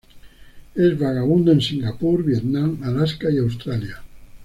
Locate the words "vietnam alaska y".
2.25-3.37